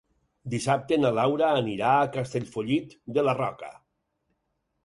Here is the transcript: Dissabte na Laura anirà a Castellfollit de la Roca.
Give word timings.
Dissabte 0.53 0.97
na 1.01 1.11
Laura 1.17 1.49
anirà 1.59 1.91
a 1.97 2.09
Castellfollit 2.17 2.97
de 3.19 3.27
la 3.29 3.37
Roca. 3.41 3.71